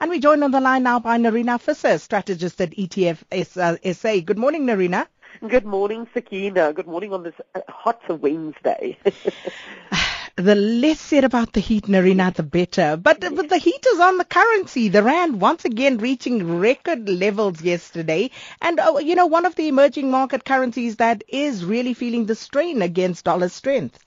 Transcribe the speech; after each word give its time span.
And 0.00 0.10
we 0.10 0.20
join 0.20 0.44
on 0.44 0.52
the 0.52 0.60
line 0.60 0.84
now 0.84 1.00
by 1.00 1.18
Nerina 1.18 1.60
Visser, 1.60 1.98
strategist 1.98 2.60
at 2.60 2.70
ETF 2.70 3.24
SA. 3.96 4.20
Good 4.24 4.38
morning, 4.38 4.64
Nerina. 4.64 5.08
Good 5.46 5.66
morning, 5.66 6.06
Sakina. 6.14 6.72
Good 6.72 6.86
morning 6.86 7.12
on 7.12 7.24
this 7.24 7.34
uh, 7.52 7.62
hot 7.68 8.00
Wednesday. 8.08 8.96
the 10.36 10.54
less 10.54 11.00
said 11.00 11.24
about 11.24 11.52
the 11.52 11.58
heat, 11.58 11.86
Nerina, 11.86 12.32
the 12.32 12.44
better. 12.44 12.96
But, 12.96 13.20
but 13.20 13.48
the 13.48 13.58
heat 13.58 13.84
is 13.92 13.98
on 13.98 14.18
the 14.18 14.24
currency. 14.24 14.88
The 14.88 15.02
rand 15.02 15.40
once 15.40 15.64
again 15.64 15.98
reaching 15.98 16.60
record 16.60 17.08
levels 17.08 17.60
yesterday. 17.60 18.30
And, 18.62 18.78
uh, 18.78 18.98
you 18.98 19.16
know, 19.16 19.26
one 19.26 19.46
of 19.46 19.56
the 19.56 19.66
emerging 19.66 20.12
market 20.12 20.44
currencies 20.44 20.96
that 20.96 21.24
is 21.26 21.64
really 21.64 21.94
feeling 21.94 22.26
the 22.26 22.36
strain 22.36 22.82
against 22.82 23.24
dollar 23.24 23.48
strength 23.48 23.98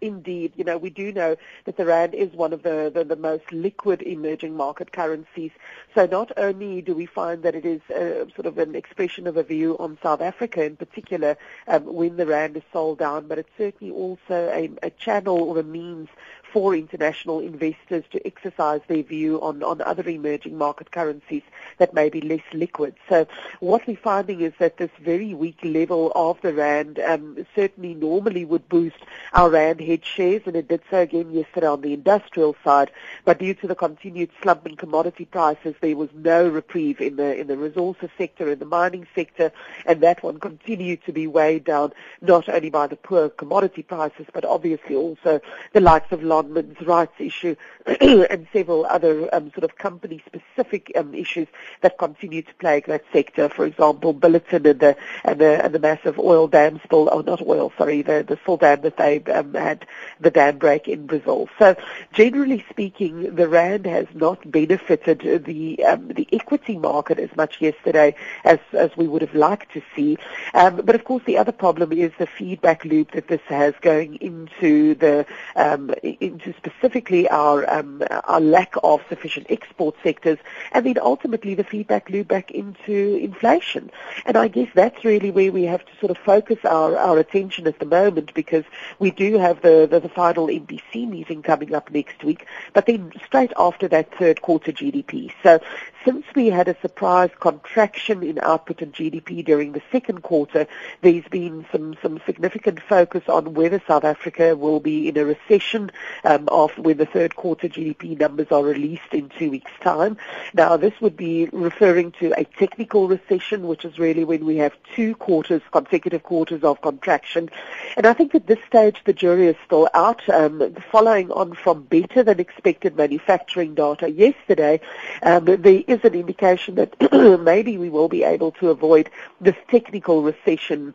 indeed, 0.00 0.52
you 0.56 0.64
know, 0.64 0.78
we 0.78 0.90
do 0.90 1.12
know 1.12 1.36
that 1.64 1.76
the 1.76 1.84
rand 1.84 2.14
is 2.14 2.32
one 2.32 2.52
of 2.52 2.62
the, 2.62 2.90
the, 2.94 3.04
the, 3.04 3.16
most 3.16 3.50
liquid 3.52 4.02
emerging 4.02 4.56
market 4.56 4.92
currencies. 4.92 5.50
So 5.94 6.06
not 6.06 6.32
only 6.36 6.82
do 6.82 6.94
we 6.94 7.06
find 7.06 7.42
that 7.42 7.54
it 7.54 7.64
is 7.64 7.80
a, 7.90 8.26
sort 8.34 8.46
of 8.46 8.58
an 8.58 8.74
expression 8.74 9.26
of 9.26 9.36
a 9.36 9.42
view 9.42 9.76
on 9.78 9.98
South 10.02 10.20
Africa 10.20 10.64
in 10.64 10.76
particular 10.76 11.36
um, 11.68 11.84
when 11.84 12.16
the 12.16 12.26
rand 12.26 12.56
is 12.56 12.62
sold 12.72 12.98
down, 12.98 13.26
but 13.26 13.38
it's 13.38 13.50
certainly 13.56 13.92
also 13.92 14.50
a, 14.52 14.70
a 14.82 14.90
channel 14.90 15.38
or 15.38 15.58
a 15.58 15.62
means 15.62 16.08
for 16.56 16.74
international 16.74 17.40
investors 17.40 18.02
to 18.10 18.26
exercise 18.26 18.80
their 18.88 19.02
view 19.02 19.38
on, 19.42 19.62
on 19.62 19.82
other 19.82 20.08
emerging 20.08 20.56
market 20.56 20.90
currencies 20.90 21.42
that 21.76 21.92
may 21.92 22.08
be 22.08 22.22
less 22.22 22.40
liquid. 22.54 22.94
So 23.10 23.26
what 23.60 23.86
we're 23.86 23.98
finding 23.98 24.40
is 24.40 24.54
that 24.58 24.78
this 24.78 24.88
very 24.98 25.34
weak 25.34 25.58
level 25.62 26.12
of 26.14 26.40
the 26.40 26.54
rand 26.54 26.98
um, 26.98 27.44
certainly 27.54 27.92
normally 27.92 28.46
would 28.46 28.66
boost 28.70 28.96
our 29.34 29.50
rand 29.50 29.82
hedge 29.82 30.06
shares, 30.06 30.44
and 30.46 30.56
it 30.56 30.66
did 30.66 30.80
so 30.90 31.00
again 31.00 31.30
yesterday 31.30 31.66
on 31.66 31.82
the 31.82 31.92
industrial 31.92 32.56
side. 32.64 32.90
But 33.26 33.38
due 33.38 33.52
to 33.52 33.66
the 33.66 33.74
continued 33.74 34.30
slump 34.40 34.64
in 34.64 34.76
commodity 34.76 35.26
prices, 35.26 35.74
there 35.82 35.94
was 35.94 36.08
no 36.14 36.48
reprieve 36.48 37.02
in 37.02 37.16
the 37.16 37.36
in 37.38 37.48
the 37.48 37.58
resources 37.58 38.08
sector, 38.16 38.50
in 38.50 38.60
the 38.60 38.64
mining 38.64 39.06
sector, 39.14 39.52
and 39.84 40.00
that 40.00 40.22
one 40.22 40.40
continued 40.40 41.04
to 41.04 41.12
be 41.12 41.26
weighed 41.26 41.64
down 41.64 41.92
not 42.22 42.48
only 42.48 42.70
by 42.70 42.86
the 42.86 42.96
poor 42.96 43.28
commodity 43.28 43.82
prices, 43.82 44.24
but 44.32 44.46
obviously 44.46 44.96
also 44.96 45.38
the 45.74 45.80
likes 45.82 46.10
of 46.12 46.22
Lonmin's 46.46 46.80
rights 46.86 47.14
issue 47.18 47.56
and 47.86 48.46
several 48.52 48.86
other 48.86 49.34
um, 49.34 49.50
sort 49.52 49.64
of 49.64 49.76
company-specific 49.76 50.92
um, 50.96 51.14
issues 51.14 51.48
that 51.82 51.98
continue 51.98 52.42
to 52.42 52.54
plague 52.54 52.86
that 52.86 53.04
sector. 53.12 53.48
For 53.48 53.64
example, 53.64 54.14
Billiton 54.14 54.66
and 54.66 54.80
the 54.80 54.96
and 55.24 55.40
the, 55.40 55.64
and 55.64 55.74
the 55.74 55.78
massive 55.78 56.18
oil 56.18 56.48
dam 56.48 56.80
spill, 56.84 57.08
oh 57.12 57.20
not 57.20 57.42
oil, 57.42 57.72
sorry, 57.76 58.02
the 58.02 58.24
the 58.26 58.36
full 58.36 58.56
dam 58.56 58.80
that 58.82 58.96
they 58.96 59.22
um, 59.24 59.54
had 59.54 59.86
the 60.20 60.30
dam 60.30 60.58
break 60.58 60.88
in 60.88 61.06
Brazil. 61.06 61.48
So 61.58 61.76
generally 62.12 62.64
speaking, 62.70 63.34
the 63.34 63.48
rand 63.48 63.86
has 63.86 64.06
not 64.14 64.50
benefited 64.50 65.44
the 65.44 65.84
um, 65.84 66.08
the 66.08 66.28
equity 66.32 66.78
market 66.78 67.18
as 67.18 67.34
much 67.36 67.60
yesterday 67.60 68.14
as 68.44 68.58
as 68.72 68.90
we 68.96 69.06
would 69.06 69.22
have 69.22 69.34
liked 69.34 69.72
to 69.72 69.82
see. 69.94 70.18
Um, 70.54 70.76
but 70.84 70.94
of 70.94 71.04
course, 71.04 71.22
the 71.26 71.38
other 71.38 71.52
problem 71.52 71.92
is 71.92 72.12
the 72.18 72.26
feedback 72.26 72.84
loop 72.84 73.12
that 73.12 73.28
this 73.28 73.40
has 73.46 73.74
going 73.80 74.16
into 74.16 74.94
the 74.94 75.26
um, 75.54 75.94
into 76.26 76.52
specifically 76.54 77.28
our 77.28 77.68
um, 77.72 78.02
our 78.24 78.40
lack 78.40 78.74
of 78.82 79.00
sufficient 79.08 79.46
export 79.50 79.94
sectors, 80.02 80.38
and 80.72 80.84
then 80.84 80.98
ultimately 81.00 81.54
the 81.54 81.64
feedback 81.64 82.10
loop 82.10 82.28
back 82.28 82.50
into 82.50 83.16
inflation. 83.16 83.90
And 84.26 84.36
I 84.36 84.48
guess 84.48 84.68
that's 84.74 85.04
really 85.04 85.30
where 85.30 85.52
we 85.52 85.64
have 85.64 85.84
to 85.84 85.92
sort 86.00 86.10
of 86.10 86.18
focus 86.18 86.58
our, 86.64 86.96
our 86.96 87.18
attention 87.18 87.66
at 87.66 87.78
the 87.78 87.86
moment 87.86 88.34
because 88.34 88.64
we 88.98 89.10
do 89.10 89.38
have 89.38 89.62
the, 89.62 89.86
the, 89.90 90.00
the 90.00 90.08
final 90.08 90.48
MPC 90.48 91.08
meeting 91.08 91.42
coming 91.42 91.74
up 91.74 91.90
next 91.90 92.22
week, 92.24 92.46
but 92.72 92.86
then 92.86 93.12
straight 93.24 93.52
after 93.58 93.88
that 93.88 94.14
third 94.18 94.42
quarter 94.42 94.72
GDP. 94.72 95.32
So 95.42 95.60
since 96.06 96.24
we 96.36 96.46
had 96.46 96.68
a 96.68 96.80
surprise 96.80 97.30
contraction 97.40 98.22
in 98.22 98.38
output 98.38 98.80
and 98.80 98.94
GDP 98.94 99.44
during 99.44 99.72
the 99.72 99.82
second 99.90 100.22
quarter, 100.22 100.68
there's 101.02 101.26
been 101.28 101.66
some, 101.72 101.96
some 102.00 102.20
significant 102.24 102.80
focus 102.80 103.24
on 103.28 103.54
whether 103.54 103.82
South 103.88 104.04
Africa 104.04 104.54
will 104.54 104.78
be 104.78 105.08
in 105.08 105.18
a 105.18 105.24
recession 105.24 105.90
um, 106.22 106.48
of 106.48 106.70
when 106.78 106.96
the 106.98 107.06
third 107.06 107.34
quarter 107.34 107.68
GDP 107.68 108.18
numbers 108.18 108.46
are 108.52 108.62
released 108.62 109.12
in 109.12 109.28
two 109.30 109.50
weeks' 109.50 109.72
time. 109.80 110.16
Now, 110.54 110.76
this 110.76 110.94
would 111.00 111.16
be 111.16 111.46
referring 111.52 112.12
to 112.12 112.32
a 112.38 112.44
technical 112.44 113.08
recession, 113.08 113.66
which 113.66 113.84
is 113.84 113.98
really 113.98 114.22
when 114.22 114.46
we 114.46 114.58
have 114.58 114.74
two 114.94 115.16
quarters, 115.16 115.62
consecutive 115.72 116.22
quarters 116.22 116.62
of 116.62 116.80
contraction. 116.82 117.50
And 117.96 118.06
I 118.06 118.12
think 118.12 118.32
at 118.36 118.46
this 118.46 118.60
stage 118.68 119.02
the 119.04 119.12
jury 119.12 119.48
is 119.48 119.56
still 119.64 119.88
out. 119.92 120.26
Um, 120.28 120.76
following 120.92 121.32
on 121.32 121.54
from 121.54 121.82
better 121.82 122.22
than 122.22 122.38
expected 122.38 122.96
manufacturing 122.96 123.74
data 123.74 124.08
yesterday, 124.08 124.80
um, 125.22 125.46
there 125.46 125.82
is 125.88 125.95
an 126.04 126.14
indication 126.14 126.76
that 126.76 126.94
maybe 127.42 127.78
we 127.78 127.88
will 127.88 128.08
be 128.08 128.24
able 128.24 128.52
to 128.52 128.70
avoid 128.70 129.10
this 129.40 129.56
technical 129.68 130.22
recession 130.22 130.94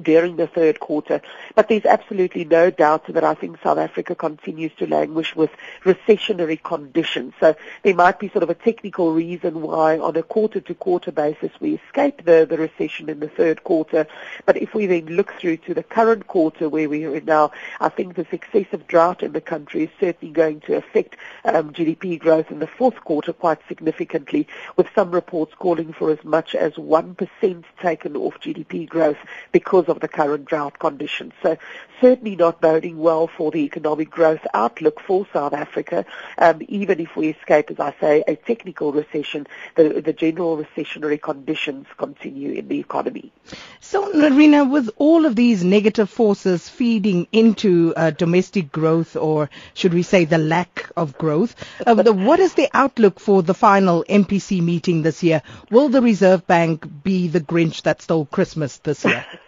during 0.00 0.36
the 0.36 0.46
third 0.46 0.80
quarter. 0.80 1.20
But 1.54 1.68
there's 1.68 1.84
absolutely 1.84 2.44
no 2.44 2.70
doubt 2.70 3.06
that 3.12 3.24
I 3.24 3.34
think 3.34 3.58
South 3.62 3.78
Africa 3.78 4.14
continues 4.14 4.72
to 4.78 4.86
languish 4.86 5.34
with 5.36 5.50
recessionary 5.84 6.62
conditions. 6.62 7.34
So 7.40 7.54
there 7.82 7.94
might 7.94 8.18
be 8.18 8.28
sort 8.28 8.42
of 8.42 8.50
a 8.50 8.54
technical 8.54 9.12
reason 9.12 9.62
why 9.62 9.98
on 9.98 10.16
a 10.16 10.22
quarter-to-quarter 10.22 11.12
basis 11.12 11.50
we 11.60 11.80
escape 11.86 12.24
the, 12.24 12.46
the 12.48 12.56
recession 12.56 13.08
in 13.08 13.20
the 13.20 13.28
third 13.28 13.64
quarter. 13.64 14.06
But 14.46 14.56
if 14.56 14.74
we 14.74 14.86
then 14.86 15.06
look 15.06 15.34
through 15.34 15.58
to 15.58 15.74
the 15.74 15.82
current 15.82 16.26
quarter 16.26 16.68
where 16.68 16.88
we 16.88 17.04
are 17.04 17.20
now, 17.20 17.52
I 17.80 17.88
think 17.88 18.14
this 18.14 18.26
excessive 18.32 18.86
drought 18.86 19.22
in 19.22 19.32
the 19.32 19.40
country 19.40 19.84
is 19.84 19.90
certainly 20.00 20.32
going 20.32 20.60
to 20.62 20.76
affect 20.76 21.16
um, 21.44 21.72
GDP 21.72 22.18
growth 22.18 22.50
in 22.50 22.58
the 22.58 22.66
fourth 22.66 23.02
quarter 23.04 23.32
quite 23.32 23.58
significantly, 23.68 24.46
with 24.76 24.86
some 24.94 25.10
reports 25.10 25.54
calling 25.58 25.92
for 25.92 26.10
as 26.10 26.24
much 26.24 26.54
as 26.54 26.72
1% 26.74 27.64
taken 27.80 28.16
off 28.16 28.40
GDP 28.40 28.88
growth 28.88 29.18
because 29.52 29.81
because 29.82 29.94
of 29.96 30.00
the 30.00 30.08
current 30.08 30.44
drought 30.44 30.78
conditions. 30.78 31.32
So 31.42 31.56
certainly 32.00 32.34
not 32.36 32.60
boding 32.60 32.98
well 32.98 33.28
for 33.28 33.50
the 33.50 33.60
economic 33.60 34.10
growth 34.10 34.40
outlook 34.52 35.00
for 35.00 35.26
South 35.32 35.52
Africa. 35.52 36.04
Um, 36.36 36.60
even 36.68 37.00
if 37.00 37.16
we 37.16 37.28
escape, 37.28 37.70
as 37.70 37.78
I 37.78 37.94
say, 38.00 38.24
a 38.26 38.34
technical 38.36 38.92
recession, 38.92 39.46
the, 39.76 40.00
the 40.04 40.12
general 40.12 40.56
recessionary 40.56 41.20
conditions 41.22 41.86
continue 41.96 42.52
in 42.52 42.68
the 42.68 42.80
economy. 42.80 43.32
So, 43.80 44.12
Nerina, 44.12 44.68
with 44.68 44.90
all 44.96 45.26
of 45.26 45.36
these 45.36 45.62
negative 45.62 46.10
forces 46.10 46.68
feeding 46.68 47.28
into 47.32 47.94
uh, 47.96 48.10
domestic 48.10 48.72
growth, 48.72 49.16
or 49.16 49.48
should 49.74 49.94
we 49.94 50.02
say 50.02 50.24
the 50.24 50.38
lack 50.38 50.90
of 50.96 51.16
growth, 51.18 51.54
uh, 51.86 51.94
the, 51.94 52.12
what 52.12 52.40
is 52.40 52.54
the 52.54 52.68
outlook 52.74 53.20
for 53.20 53.42
the 53.42 53.54
final 53.54 54.04
MPC 54.08 54.60
meeting 54.60 55.02
this 55.02 55.22
year? 55.22 55.42
Will 55.70 55.88
the 55.88 56.02
Reserve 56.02 56.46
Bank 56.46 56.86
be 57.02 57.28
the 57.28 57.40
Grinch 57.40 57.82
that 57.82 58.02
stole 58.02 58.26
Christmas 58.26 58.78
this 58.78 59.04
year? 59.04 59.24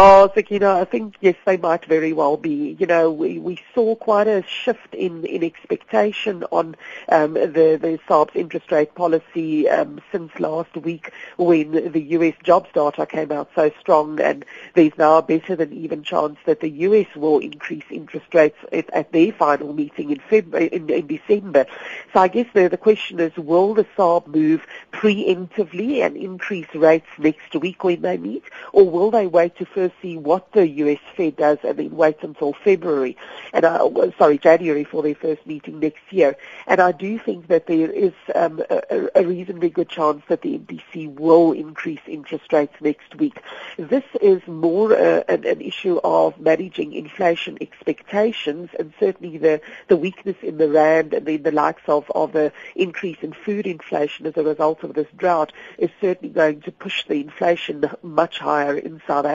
oh, 0.00 0.30
Sakina, 0.32 0.74
I 0.76 0.84
think 0.84 1.16
yes, 1.20 1.34
they 1.44 1.56
might 1.56 1.84
very 1.84 2.12
well 2.12 2.36
be. 2.36 2.76
You 2.78 2.86
know, 2.86 3.10
we, 3.10 3.38
we 3.40 3.60
saw 3.74 3.96
quite 3.96 4.28
a 4.28 4.44
shift 4.44 4.94
in, 4.94 5.24
in 5.26 5.42
expectation 5.42 6.44
on 6.52 6.76
um, 7.08 7.34
the 7.34 7.78
the 7.80 7.98
SARB's 8.08 8.36
interest 8.36 8.70
rate 8.70 8.94
policy 8.94 9.68
um, 9.68 10.00
since 10.12 10.30
last 10.38 10.74
week 10.76 11.12
when 11.36 11.72
the 11.92 12.00
U.S. 12.00 12.34
jobs 12.44 12.70
data 12.72 13.06
came 13.06 13.32
out 13.32 13.50
so 13.56 13.72
strong, 13.80 14.20
and 14.20 14.44
there's 14.74 14.96
now 14.96 15.18
a 15.18 15.22
better 15.22 15.56
than 15.56 15.72
even 15.72 16.04
chance 16.04 16.38
that 16.46 16.60
the 16.60 16.70
U.S. 16.70 17.08
will 17.16 17.40
increase 17.40 17.84
interest 17.90 18.32
rates 18.32 18.58
at, 18.72 18.88
at 18.94 19.10
their 19.12 19.32
final 19.32 19.72
meeting 19.72 20.10
in, 20.10 20.18
Feb- 20.18 20.54
in, 20.70 20.88
in 20.90 21.06
December. 21.08 21.66
So 22.12 22.20
I 22.20 22.28
guess 22.28 22.46
the, 22.54 22.68
the 22.68 22.76
question 22.76 23.18
is, 23.18 23.36
will 23.36 23.74
the 23.74 23.86
SARB 23.96 24.28
move 24.28 24.64
preemptively 24.92 26.02
and 26.06 26.16
increase 26.16 26.72
rates 26.74 27.08
next 27.18 27.54
week 27.56 27.82
when 27.82 28.02
they 28.02 28.16
meet, 28.16 28.44
or 28.72 28.88
will 28.88 29.10
they 29.10 29.26
wait 29.26 29.56
to 29.56 29.66
see 30.00 30.16
what 30.16 30.52
the 30.52 30.66
US 30.66 30.98
Fed 31.16 31.36
does 31.36 31.58
and 31.62 31.78
then 31.78 31.90
wait 31.90 32.16
until 32.22 32.52
February, 32.52 33.16
and 33.52 33.66
I, 33.66 33.78
sorry, 34.18 34.38
January 34.38 34.84
for 34.84 35.02
their 35.02 35.14
first 35.14 35.46
meeting 35.46 35.80
next 35.80 36.02
year. 36.10 36.36
And 36.66 36.80
I 36.80 36.92
do 36.92 37.18
think 37.18 37.48
that 37.48 37.66
there 37.66 37.90
is 37.90 38.12
um, 38.34 38.62
a, 38.70 39.08
a 39.14 39.26
reasonably 39.26 39.68
good 39.68 39.88
chance 39.88 40.22
that 40.28 40.42
the 40.42 40.58
MPC 40.58 41.14
will 41.14 41.52
increase 41.52 42.00
interest 42.06 42.52
rates 42.52 42.74
next 42.80 43.14
week. 43.16 43.42
This 43.76 44.04
is 44.22 44.40
more 44.46 44.94
uh, 44.94 45.24
an, 45.28 45.44
an 45.44 45.60
issue 45.60 46.00
of 46.02 46.40
managing 46.40 46.94
inflation 46.94 47.58
expectations 47.60 48.70
and 48.78 48.94
certainly 48.98 49.36
the, 49.36 49.60
the 49.88 49.96
weakness 49.96 50.36
in 50.42 50.56
the 50.56 50.70
rand 50.70 51.12
and 51.12 51.26
then 51.26 51.42
the 51.42 51.52
likes 51.52 51.82
of, 51.86 52.10
of 52.14 52.32
the 52.32 52.50
increase 52.74 53.18
in 53.20 53.32
food 53.32 53.66
inflation 53.66 54.26
as 54.26 54.36
a 54.36 54.42
result 54.42 54.82
of 54.84 54.94
this 54.94 55.08
drought 55.16 55.52
is 55.76 55.90
certainly 56.00 56.32
going 56.32 56.62
to 56.62 56.72
push 56.72 57.04
the 57.06 57.20
inflation 57.20 57.84
much 58.02 58.38
higher 58.38 58.76
in 58.76 59.02
South 59.06 59.18
South 59.18 59.26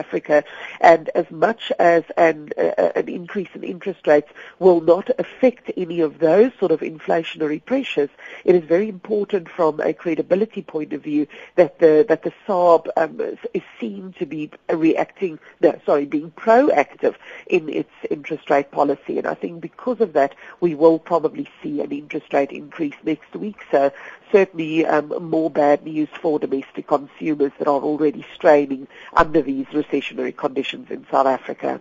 And 0.80 1.08
as 1.14 1.30
much 1.30 1.72
as 1.78 2.04
an, 2.16 2.50
uh, 2.56 2.90
an 2.96 3.08
increase 3.08 3.48
in 3.54 3.62
interest 3.64 4.06
rates 4.06 4.30
will 4.58 4.80
not 4.80 5.10
affect 5.18 5.70
any 5.76 6.00
of 6.00 6.18
those 6.18 6.52
sort 6.58 6.72
of 6.72 6.80
inflationary 6.80 7.64
pressures, 7.64 8.10
it 8.44 8.54
is 8.54 8.64
very 8.64 8.88
important 8.88 9.48
from 9.48 9.80
a 9.80 9.92
credibility 9.92 10.62
point 10.62 10.92
of 10.92 11.02
view 11.02 11.26
that 11.56 11.78
the 11.78 12.04
that 12.08 12.22
the 12.22 12.32
SARB 12.46 12.88
um, 12.96 13.20
is 13.52 13.62
seen 13.80 14.14
to 14.18 14.26
be 14.26 14.50
reacting, 14.70 15.38
no, 15.60 15.78
sorry, 15.84 16.06
being 16.06 16.30
proactive 16.30 17.14
in 17.46 17.68
its 17.68 17.90
interest 18.10 18.50
rate 18.50 18.70
policy. 18.70 19.18
And 19.18 19.26
I 19.26 19.34
think 19.34 19.60
because 19.60 20.00
of 20.00 20.12
that, 20.14 20.34
we 20.60 20.74
will 20.74 20.98
probably 20.98 21.48
see 21.62 21.80
an 21.80 21.92
interest 21.92 22.32
rate 22.32 22.52
increase 22.52 22.94
next 23.04 23.34
week. 23.34 23.60
So 23.70 23.92
certainly 24.32 24.86
um, 24.86 25.08
more 25.20 25.50
bad 25.50 25.84
news 25.84 26.08
for 26.20 26.38
domestic 26.38 26.86
consumers 26.86 27.52
that 27.58 27.68
are 27.68 27.80
already 27.80 28.24
straining 28.34 28.88
under 29.12 29.42
these 29.42 29.66
recessionary 29.66 30.23
conditions 30.32 30.90
in 30.90 31.06
South 31.10 31.26
Africa. 31.26 31.80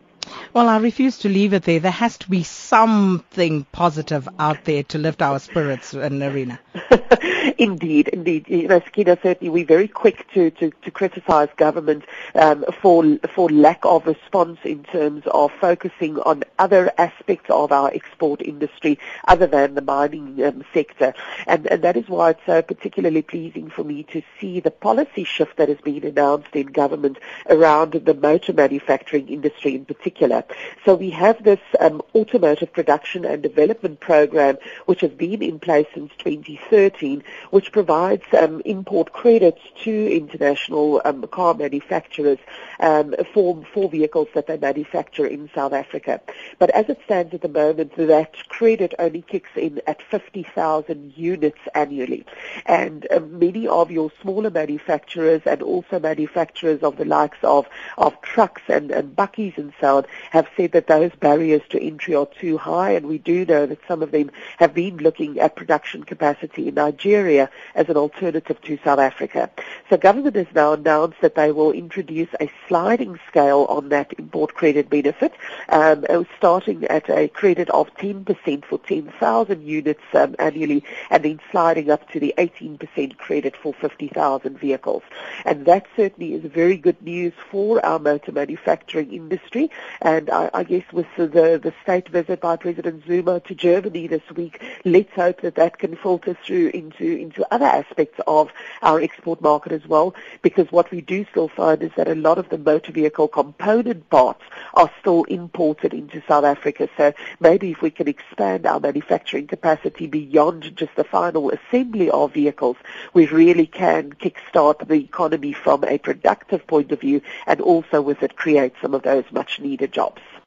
Well, 0.53 0.69
I 0.69 0.77
refuse 0.77 1.17
to 1.19 1.29
leave 1.29 1.53
it 1.53 1.63
there. 1.63 1.79
There 1.79 1.91
has 1.91 2.15
to 2.19 2.29
be 2.29 2.43
something 2.43 3.63
positive 3.71 4.29
out 4.37 4.65
there 4.65 4.83
to 4.83 4.99
lift 4.99 5.23
our 5.23 5.39
spirits 5.39 5.95
in 5.95 6.19
Nerina. 6.19 6.59
indeed, 7.57 8.09
indeed. 8.09 8.47
You 8.47 8.67
know, 8.67 8.79
Sakina, 8.79 9.17
certainly 9.23 9.49
we're 9.49 9.65
very 9.65 9.87
quick 9.87 10.31
to, 10.33 10.51
to, 10.51 10.69
to 10.69 10.91
criticize 10.91 11.49
government 11.57 12.03
um, 12.35 12.65
for, 12.83 13.17
for 13.33 13.49
lack 13.49 13.83
of 13.83 14.05
response 14.05 14.59
in 14.63 14.83
terms 14.83 15.23
of 15.25 15.51
focusing 15.59 16.19
on 16.19 16.43
other 16.59 16.91
aspects 16.99 17.49
of 17.49 17.71
our 17.71 17.89
export 17.91 18.39
industry 18.43 18.99
other 19.27 19.47
than 19.47 19.73
the 19.73 19.81
mining 19.81 20.43
um, 20.43 20.63
sector. 20.71 21.15
And, 21.47 21.65
and 21.65 21.83
that 21.83 21.97
is 21.97 22.07
why 22.07 22.31
it's 22.31 22.45
so 22.45 22.61
particularly 22.61 23.23
pleasing 23.23 23.71
for 23.71 23.83
me 23.83 24.03
to 24.11 24.21
see 24.39 24.59
the 24.59 24.69
policy 24.71 25.23
shift 25.23 25.57
that 25.57 25.69
has 25.69 25.81
been 25.81 26.03
announced 26.05 26.55
in 26.55 26.67
government 26.67 27.17
around 27.49 27.93
the 27.93 28.13
motor 28.13 28.53
manufacturing 28.53 29.29
industry 29.29 29.73
in 29.73 29.85
particular. 29.85 30.42
So 30.85 30.95
we 30.95 31.09
have 31.11 31.43
this 31.43 31.59
um, 31.79 32.01
automotive 32.15 32.73
production 32.73 33.25
and 33.25 33.41
development 33.41 33.99
program 33.99 34.57
which 34.85 35.01
has 35.01 35.11
been 35.11 35.41
in 35.41 35.59
place 35.59 35.87
since 35.93 36.11
2013 36.19 37.23
which 37.51 37.71
provides 37.71 38.23
um, 38.39 38.61
import 38.65 39.13
credits 39.13 39.61
to 39.83 40.15
international 40.15 41.01
um, 41.05 41.25
car 41.27 41.53
manufacturers 41.53 42.39
um, 42.79 43.15
for, 43.33 43.63
for 43.73 43.89
vehicles 43.89 44.27
that 44.33 44.47
they 44.47 44.57
manufacture 44.57 45.25
in 45.25 45.49
South 45.53 45.73
Africa. 45.73 46.21
But 46.59 46.69
as 46.71 46.89
it 46.89 46.99
stands 47.05 47.33
at 47.33 47.41
the 47.41 47.49
moment, 47.49 47.95
that 47.95 48.47
credit 48.49 48.93
only 48.99 49.21
kicks 49.21 49.49
in 49.55 49.81
at 49.87 50.01
50,000 50.01 51.13
units 51.15 51.59
annually. 51.75 52.25
And 52.65 53.07
um, 53.11 53.39
many 53.39 53.67
of 53.67 53.91
your 53.91 54.11
smaller 54.21 54.49
manufacturers 54.49 55.41
and 55.45 55.61
also 55.61 55.99
manufacturers 55.99 56.81
of 56.83 56.97
the 56.97 57.05
likes 57.05 57.37
of, 57.43 57.67
of 57.97 58.19
trucks 58.21 58.61
and, 58.67 58.91
and 58.91 59.15
bakkies 59.15 59.57
and 59.57 59.73
so 59.79 59.97
on 59.97 60.05
have 60.33 60.47
said 60.57 60.71
that 60.71 60.87
those 60.87 61.11
barriers 61.19 61.61
to 61.69 61.79
entry 61.79 62.15
are 62.15 62.25
too 62.25 62.57
high 62.57 62.91
and 62.91 63.05
we 63.05 63.19
do 63.19 63.45
know 63.45 63.67
that 63.67 63.77
some 63.87 64.01
of 64.01 64.09
them 64.09 64.31
have 64.57 64.73
been 64.73 64.97
looking 64.97 65.39
at 65.39 65.55
production 65.55 66.03
capacity 66.03 66.67
in 66.67 66.73
Nigeria 66.73 67.51
as 67.75 67.87
an 67.87 67.97
alternative 67.97 68.59
to 68.63 68.79
South 68.83 68.97
Africa. 68.97 69.51
So 69.91 69.97
government 69.97 70.35
has 70.35 70.47
now 70.55 70.73
announced 70.73 71.21
that 71.21 71.35
they 71.35 71.51
will 71.51 71.71
introduce 71.71 72.29
a 72.39 72.49
sliding 72.67 73.19
scale 73.27 73.67
on 73.69 73.89
that 73.89 74.11
import 74.17 74.55
credit 74.55 74.89
benefit, 74.89 75.33
um, 75.69 76.03
uh, 76.09 76.23
starting 76.35 76.83
at 76.85 77.07
a 77.11 77.27
credit 77.27 77.69
of 77.69 77.93
10% 77.97 78.65
for 78.65 78.79
10,000 78.79 79.61
units 79.61 80.01
um, 80.15 80.35
annually, 80.39 80.83
and 81.11 81.23
then 81.23 81.39
sliding 81.51 81.91
up 81.91 82.09
to 82.09 82.19
the 82.19 82.33
18% 82.39 83.17
credit 83.17 83.55
for 83.55 83.71
50,000 83.75 84.57
vehicles. 84.57 85.03
And 85.45 85.67
that 85.67 85.85
certainly 85.95 86.33
is 86.33 86.51
very 86.51 86.77
good 86.77 86.99
news 87.03 87.33
for 87.51 87.85
our 87.85 87.99
motor 87.99 88.31
manufacturing 88.31 89.13
industry. 89.13 89.69
And 90.01 90.22
I, 90.29 90.49
I 90.53 90.63
guess 90.63 90.83
with 90.91 91.07
the, 91.17 91.27
the 91.27 91.73
state 91.83 92.09
visit 92.09 92.41
by 92.41 92.55
President 92.55 93.03
Zuma 93.05 93.39
to 93.41 93.55
Germany 93.55 94.07
this 94.07 94.21
week, 94.35 94.61
let's 94.85 95.11
hope 95.13 95.41
that 95.41 95.55
that 95.55 95.79
can 95.79 95.95
filter 95.95 96.37
through 96.45 96.69
into, 96.69 97.05
into 97.05 97.45
other 97.51 97.65
aspects 97.65 98.19
of 98.27 98.51
our 98.81 98.99
export 98.99 99.41
market 99.41 99.71
as 99.71 99.85
well, 99.87 100.15
because 100.41 100.71
what 100.71 100.91
we 100.91 101.01
do 101.01 101.25
still 101.31 101.47
find 101.47 101.81
is 101.81 101.91
that 101.97 102.07
a 102.07 102.15
lot 102.15 102.37
of 102.37 102.49
the 102.49 102.57
motor 102.57 102.91
vehicle 102.91 103.27
component 103.27 104.09
parts 104.09 104.43
are 104.73 104.91
still 104.99 105.23
imported 105.25 105.93
into 105.93 106.21
South 106.27 106.43
Africa. 106.43 106.89
So 106.97 107.13
maybe 107.39 107.71
if 107.71 107.81
we 107.81 107.89
can 107.89 108.07
expand 108.07 108.65
our 108.65 108.79
manufacturing 108.79 109.47
capacity 109.47 110.07
beyond 110.07 110.75
just 110.75 110.95
the 110.95 111.03
final 111.03 111.51
assembly 111.51 112.09
of 112.09 112.33
vehicles, 112.33 112.77
we 113.13 113.25
really 113.27 113.67
can 113.67 114.13
kickstart 114.13 114.87
the 114.87 114.95
economy 114.95 115.53
from 115.53 115.83
a 115.83 115.97
productive 115.97 116.65
point 116.67 116.91
of 116.91 117.01
view 117.01 117.21
and 117.47 117.61
also 117.61 118.01
with 118.01 118.21
it 118.23 118.35
create 118.35 118.73
some 118.81 118.93
of 118.93 119.03
those 119.03 119.23
much 119.31 119.59
needed 119.59 119.91
jobs 119.91 120.12
helps 120.15 120.41